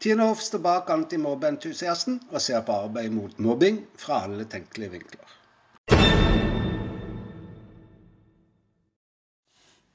[0.00, 5.34] Tine Hoff står bak antimobbeentusiasten og ser på arbeid mot mobbing fra alle tenkelige vinkler.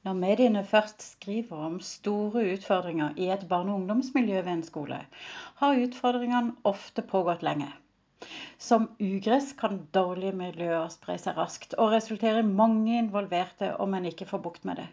[0.06, 5.00] Når mediene først skriver om store utfordringer i et barne- og ungdomsmiljø ved en skole,
[5.58, 7.72] har utfordringene ofte pågått lenge.
[8.62, 14.06] Som ugress kan dårlige miljøer spre seg raskt og resultere i mange involverte om en
[14.06, 14.86] ikke får bukt med det.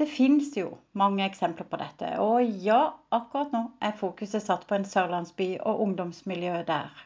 [0.00, 4.78] Det finnes jo mange eksempler på dette, og ja, akkurat nå er fokuset satt på
[4.78, 7.04] en sørlandsby og ungdomsmiljøet der.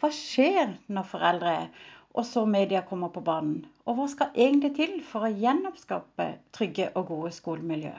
[0.00, 1.58] Hva skjer når foreldre
[2.16, 3.64] og så media kommer på banen.
[3.84, 7.92] Og hva skal egentlig til for å gjenoppskape trygge og gode skolemiljø?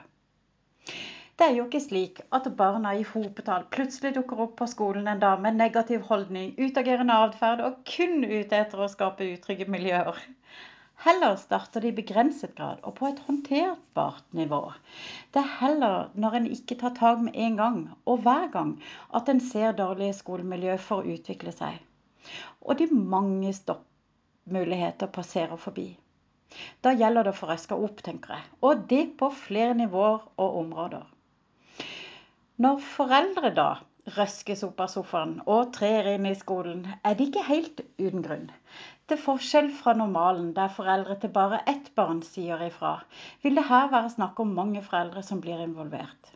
[1.38, 5.22] Det er jo ikke slik at barna i hopetall plutselig dukker opp på skolen en
[5.22, 10.17] dag med negativ holdning, utagerende atferd og kun ute etter å skape utrygge miljøer.
[11.06, 14.62] Heller starter de i begrenset grad og på et håndterbart nivå.
[15.34, 18.72] Det er heller når en ikke tar tak med en gang og hver gang
[19.20, 21.78] at en ser dårlige skolemiljø for å utvikle seg.
[22.66, 25.92] Og de mange stoppmuligheter passerer forbi.
[26.81, 28.48] Da gjelder det å få røska opp, tenker jeg.
[28.66, 31.06] Og det på flere nivåer og områder.
[32.58, 33.70] Når foreldre da
[34.16, 38.47] røskes opp og trer inn i skolen, er det ikke helt uten grunn.
[39.08, 42.94] Til forskjell fra normalen, der foreldre til bare ett barn sier ifra,
[43.44, 46.33] vil det her være snakk om mange foreldre som blir involvert.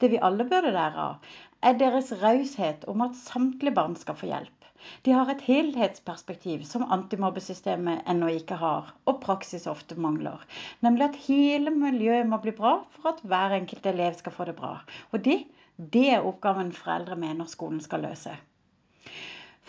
[0.00, 4.30] Det vi alle burde lære av, er deres raushet om at samtlige barn skal få
[4.30, 4.56] hjelp.
[5.04, 10.40] De har et helhetsperspektiv som antimobbesystemet ennå ikke har, og praksis ofte mangler.
[10.86, 14.56] Nemlig at hele miljøet må bli bra for at hver enkelt elev skal få det
[14.60, 14.78] bra.
[15.12, 15.42] Og det,
[15.80, 18.34] det er oppgaven foreldre mener skolen skal løse.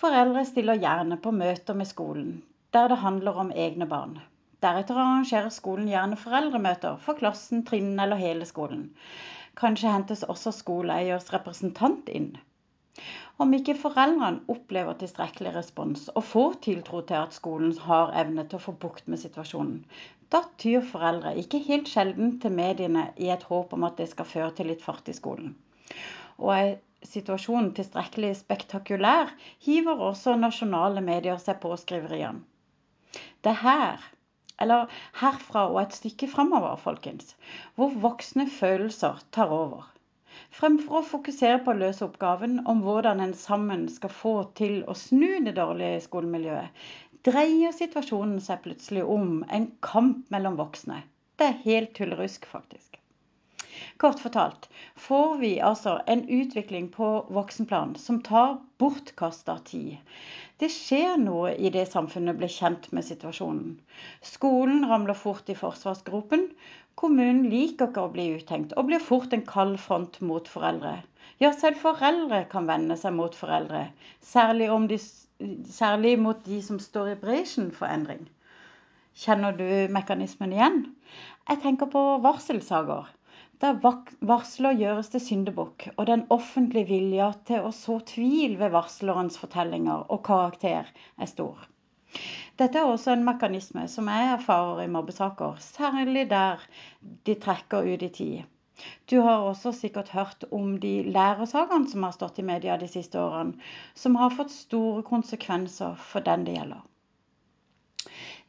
[0.01, 2.41] Foreldre stiller gjerne på møter med skolen,
[2.75, 4.17] der det handler om egne barn.
[4.61, 8.89] Deretter arrangerer skolen gjerne foreldremøter for klassen, trinnen eller hele skolen.
[9.55, 12.33] Kanskje hentes også skoleeiers representant inn.
[13.39, 18.59] Om ikke foreldrene opplever tilstrekkelig respons og får tiltro til at skolen har evne til
[18.59, 19.79] å få bukt med situasjonen,
[20.33, 24.29] da tyr foreldre ikke helt sjelden til mediene i et håp om at det skal
[24.29, 25.53] føre til litt fart i skolen.
[26.39, 26.71] Og er
[27.11, 29.33] situasjonen tilstrekkelig spektakulær,
[29.65, 32.45] hiver også nasjonale medier seg på skriveriene.
[33.43, 34.09] Det er her,
[34.61, 37.35] eller herfra og et stykke framover, folkens,
[37.75, 39.89] hvor voksne følelser tar over
[40.57, 44.95] fremfor å fokusere på å løse oppgaven om hvordan en sammen skal få til å
[44.97, 46.83] snu det dårlige skolemiljøet,
[47.27, 51.03] dreier situasjonen seg plutselig om en kamp mellom voksne.
[51.37, 52.97] Det er helt tullerusk, faktisk.
[54.01, 54.67] Kort fortalt
[54.99, 59.97] får vi altså en utvikling på voksenplan som tar bortkasta tid.
[60.61, 63.77] Det skjer noe i det samfunnet blir kjent med situasjonen.
[64.25, 66.49] Skolen ramler fort i forsvarsgropen,
[66.99, 70.97] Kommunen liker ikke å bli uthengt, og blir fort en kald front mot foreldre.
[71.41, 73.87] Ja, selv foreldre kan vende seg mot foreldre,
[74.33, 74.99] særlig, om de,
[75.69, 78.27] særlig mot de som står i bresjen for endring.
[79.17, 80.83] Kjenner du mekanismen igjen?
[81.49, 83.09] Jeg tenker på varselsaker.
[83.61, 83.77] Der
[84.25, 90.07] varsler gjøres til syndebukk, og den offentlige vilja til å så tvil ved varslerens fortellinger
[90.09, 91.67] og karakter er stor.
[92.59, 96.63] Dette er også en mekanisme som jeg erfarer i mobbesaker, særlig der
[97.27, 98.50] de trekker ut i tid.
[99.11, 103.19] Du har også sikkert hørt om de lærersakene som har stått i media de siste
[103.19, 103.57] årene,
[104.03, 106.87] som har fått store konsekvenser for den det gjelder.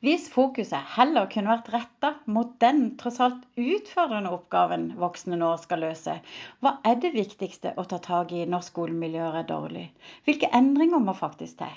[0.03, 5.85] Hvis fokuset heller kunne vært retta mot den tross alt utfordrende oppgaven voksne nå skal
[5.85, 6.17] løse,
[6.59, 9.85] hva er det viktigste å ta tak i når skolemiljøet er dårlig?
[10.27, 11.77] Hvilke endringer må faktisk til?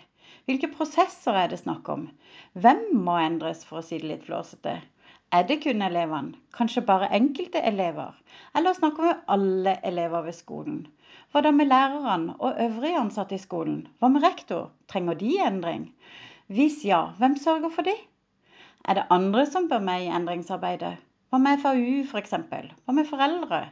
[0.50, 2.08] Hvilke prosesser er det snakk om?
[2.58, 4.80] Hvem må endres, for å si det litt flåsete?
[5.32, 6.36] Er det kun elevene?
[6.58, 8.14] Kanskje bare enkelte elever?
[8.56, 10.86] Eller snakker vi alle elever ved skolen?
[11.32, 13.88] Hva da med lærerne og øvrige ansatte i skolen?
[14.00, 14.70] Hva med rektor?
[14.88, 15.90] Trenger de endring?
[16.48, 17.96] Hvis ja, hvem sørger for de?
[18.86, 20.96] Er det andre som bør med i endringsarbeidet?
[21.30, 22.34] Hva med FAU f.eks.?
[22.86, 23.64] Hva med foreldre?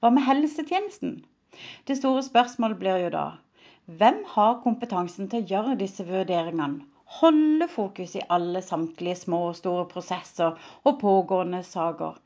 [0.00, 1.24] Hva med helsetjenesten?
[1.86, 3.26] Det store spørsmålet blir jo da
[4.00, 6.84] hvem har kompetansen til å gjøre disse vurderingene?
[7.18, 12.20] Holde fokus i alle samtlige små og store prosesser og pågående saker.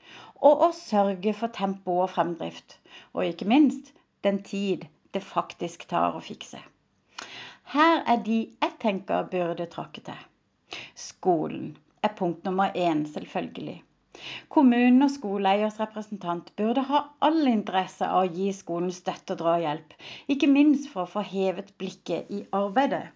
[0.45, 2.77] Og å sørge for tempo og fremdrift.
[3.15, 3.95] Og ikke minst
[4.27, 4.85] den tid
[5.17, 6.61] det faktisk tar å fikse.
[7.73, 10.21] Her er de jeg tenker burde tråkke til.
[11.07, 11.73] Skolen
[12.05, 13.81] er punkt nummer én, selvfølgelig.
[14.53, 19.97] Kommunen og skoleeiers representant burde ha all interesse av å gi skolen støtte og drahjelp,
[20.31, 23.07] ikke minst for å få hevet blikket i arbeidet.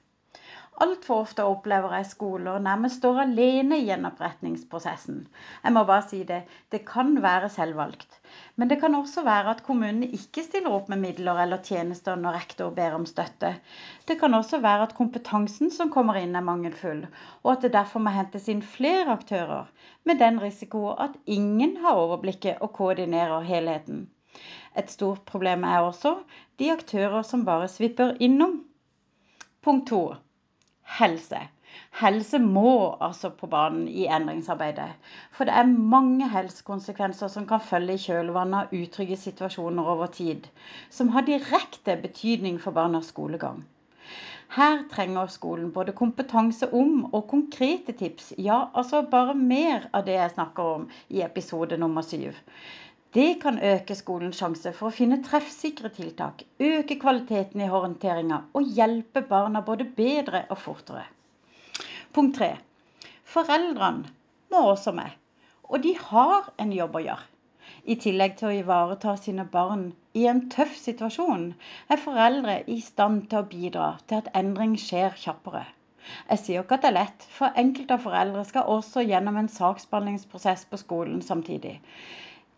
[0.78, 5.16] Altfor ofte opplever jeg skoler nærmest står alene i gjenopprettingsprosessen.
[5.64, 8.20] Jeg må bare si det, det kan være selvvalgt.
[8.54, 12.36] Men det kan også være at kommunene ikke stiller opp med midler eller tjenester når
[12.38, 13.50] rektor ber om støtte.
[14.06, 17.02] Det kan også være at kompetansen som kommer inn er mangelfull,
[17.42, 19.66] og at det derfor må hentes inn flere aktører,
[20.06, 24.06] med den risiko at ingen har overblikket og koordinerer helheten.
[24.78, 26.14] Et stort problem er også
[26.62, 28.60] de aktører som bare svipper innom.
[29.66, 30.02] Punkt to
[30.96, 31.40] helse.
[32.00, 34.88] Helse må altså på banen i endringsarbeidet.
[35.36, 40.48] For det er mange helsekonsekvenser som kan følge i kjølvannet av utrygge situasjoner over tid,
[40.90, 43.64] som har direkte betydning for barnas skolegang.
[44.56, 48.32] Her trenger skolen både kompetanse om og konkrete tips.
[48.38, 52.32] Ja, altså bare mer av det jeg snakker om i episode nummer syv.
[53.18, 58.68] Det kan øke skolens sjanse for å finne treffsikre tiltak, øke kvaliteten i håndteringa og
[58.76, 61.02] hjelpe barna både bedre og fortere.
[62.14, 62.50] Punkt tre.
[63.32, 64.12] Foreldrene
[64.54, 65.16] må også med.
[65.66, 67.26] Og de har en jobb å gjøre.
[67.90, 69.82] I tillegg til å ivareta sine barn
[70.20, 71.48] i en tøff situasjon,
[71.90, 75.64] er foreldre i stand til å bidra til at endring skjer kjappere.
[76.30, 79.52] Jeg sier ikke at det er lett, for enkelte av foreldre skal også gjennom en
[79.58, 81.80] saksbehandlingsprosess på skolen samtidig.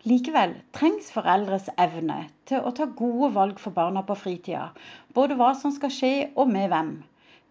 [0.08, 4.70] Likevel trengs foreldres evne til å ta gode valg for barna på fritida.
[5.12, 6.94] Både hva som skal skje og med hvem.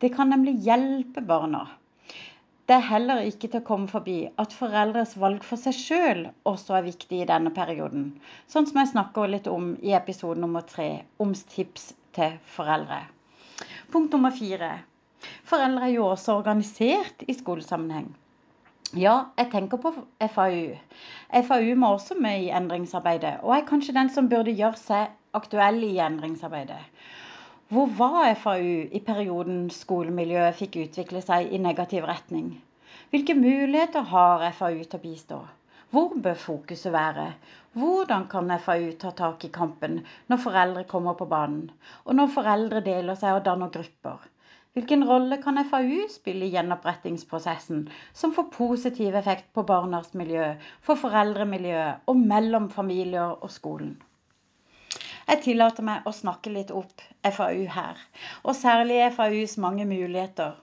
[0.01, 1.67] Det kan nemlig hjelpe barna.
[2.65, 6.79] Det er heller ikke til å komme forbi at foreldres valg for seg sjøl også
[6.79, 8.07] er viktig i denne perioden.
[8.49, 13.03] Sånn som jeg snakker litt om i episode nummer tre om tips til foreldre.
[13.93, 14.71] Punkt nummer fire.
[15.45, 18.09] Foreldre er jo også organisert i skolesammenheng.
[18.97, 19.91] Ja, jeg tenker på
[20.33, 20.71] FAU.
[21.45, 25.77] FAU må også med i endringsarbeidet, og er kanskje den som burde gjøre seg aktuell
[25.85, 26.79] i endringsarbeidet.
[27.69, 32.49] Hvor var FAU i perioden skolemiljøet fikk utvikle seg i negativ retning?
[33.13, 35.39] Hvilke muligheter har FAU til å bistå?
[35.93, 37.27] Hvor bør fokuset være?
[37.77, 40.01] Hvordan kan FAU ta tak i kampen
[40.33, 41.69] når foreldre kommer på banen,
[42.05, 44.25] og når foreldre deler seg og danner grupper?
[44.79, 47.81] Hvilken rolle kan FAU spille i gjenopprettingsprosessen,
[48.15, 53.97] som får positiv effekt på barnas miljø, for foreldremiljøet og mellom familier og skolen?
[55.27, 57.99] Jeg tillater meg å snakke litt opp FAU her,
[58.45, 60.55] og særlig FAUs mange muligheter,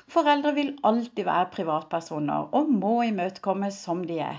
[0.06, 4.38] Foreldre vil alltid være privatpersoner og må imøtekommes som de er.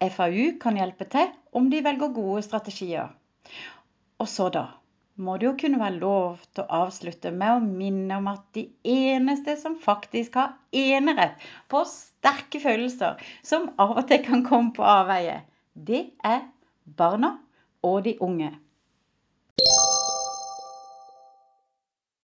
[0.00, 3.08] FAU kan hjelpe til om de velger gode strategier.
[4.20, 4.66] Og så da
[5.20, 8.66] må det jo kunne være lov til å avslutte med å minne om at de
[8.88, 11.40] eneste som faktisk har enerett
[11.72, 15.40] på sterke følelser, som av og til kan komme på avveie,
[15.74, 16.44] det er
[16.96, 17.38] barna
[17.82, 18.58] og de unge.